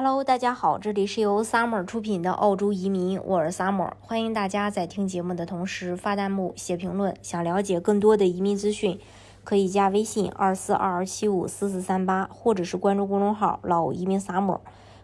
[0.00, 7.16] Hello，大家好，这里是由 Summer 出品的澳洲移民，我是 Summer，欢迎大家在听节目的同时发弹幕、写评论。
[7.20, 9.00] 想了解更多的移民资讯，
[9.42, 14.60] 可以加微信二四二二七五四四三八，或者是关注公众号“老移民 Summer”，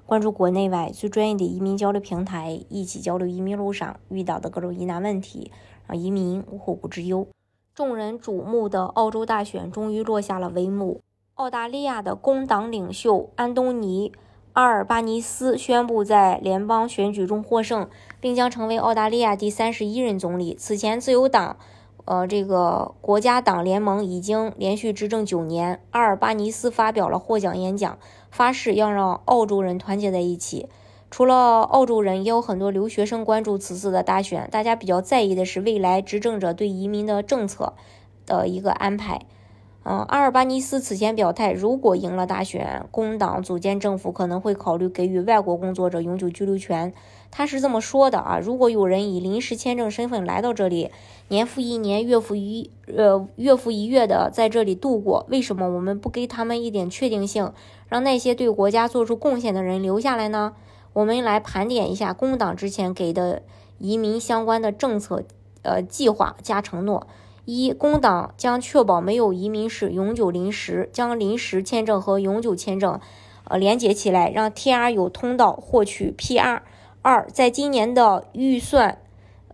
[0.07, 5.51] 关注国内外最专业的移民交流平台，一起交流移民路上遇到的各种疑难问题，
[5.89, 7.27] 让移民无后顾之忧。
[7.75, 11.01] 众人瞩目的澳洲大选终于落下了帷幕，
[11.35, 14.13] 澳大利亚的工党领袖安东尼。
[14.55, 17.89] 阿尔巴尼斯宣布在联邦选举中获胜，
[18.21, 20.55] 并将成为澳大利亚第三十一任总理。
[20.55, 21.57] 此前，自由党，
[22.05, 25.81] 呃，这个国家党联盟已经连续执政九年。
[25.91, 27.99] 阿尔巴尼斯发表了获奖演讲，
[28.31, 30.69] 发誓要让澳洲人团结在一起。
[31.11, 34.49] 除了澳洲人，也有很多留学生关注此次的大选。
[34.53, 37.73] 大家比较在意的是未来执政者对移民的政策
[38.25, 39.23] 的一个安排。
[39.87, 46.95] 嗯，阿尔巴尼斯此前表态，如果赢了大选，工党组建政府可能会考虑给予外国工作者永久居留权。
[47.31, 50.91] 他是这么说的啊，如果有人以临时签证身份来到这里，
[51.29, 57.53] 年复一年、月复一呃月复一月的在这里度过，为什么我们不给他们一点确定性，
[57.89, 60.55] 让那些对国家做出贡献的人留下来呢？
[60.95, 63.43] 我们来盘点一下工党之前给的
[63.79, 65.25] 移民相关的政策、
[65.61, 67.07] 呃计划加承诺。
[67.45, 72.99] 一，工党将确保没有移民是永久临时，将临时签证和永久签证，
[73.45, 76.61] 呃连接起来，让 TR 有通道获取 PR。
[77.03, 78.99] 二，在今年的预算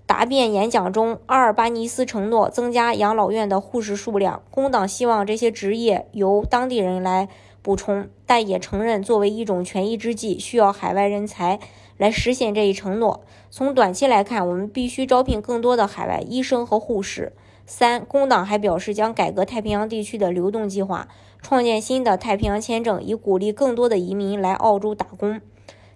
[0.07, 4.43] 答辩演讲中，阿尔巴尼斯承诺增加养老院的护士数量。
[4.51, 7.29] 工党希望这些职业由当地人来
[7.63, 11.59] 补充，但也承认作为一种权宜之计，需要海外人才
[11.97, 13.23] 来实现这一承诺。
[13.51, 17.33] 从短期来看，我们必须招聘更多的海外医生和护士。
[17.67, 21.07] 三，工党还表示将改革太平洋地区的流动计划，
[21.41, 25.41] 创建新的太平洋签证，以鼓励更多的移民来澳洲打工。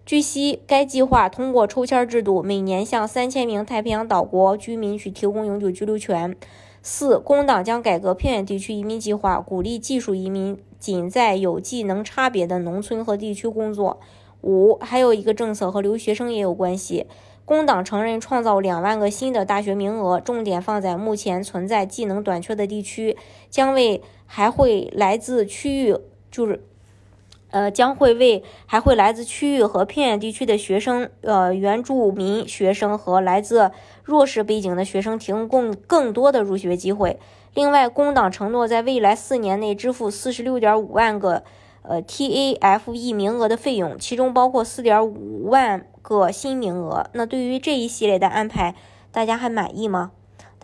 [0.07, 6.37] 据悉，该计划通过抽签制度，每年向三千名太平洋岛国居民去提供永久居留权。
[6.87, 13.99] 四，工党将改革偏远地区移民计划，鼓励技术移民仅在有技能差别的农村和地区工作。
[14.43, 17.07] 五，还有一个政策和留学生也有关系。
[17.47, 23.17] 工党承认创造两万个新的大学名额，重点放在目前存在技能短缺的地区，
[23.49, 25.97] 将为还会来自区域，
[26.31, 26.63] 就是，
[27.55, 33.71] 呃，将会为还会来自区域和偏远地区的学生，呃，原住民学生和来自
[34.03, 37.21] 弱势背景的学生提供更多的入学机会。
[37.55, 41.45] 另外，工党承诺在未来四年内支付四十六点五万个。
[41.87, 47.11] 呃，TAFE 名额的费用，其中包括四点五万个新名额。
[47.13, 48.75] 那对于这一系列的安排，
[49.13, 50.13] 大家还满意吗？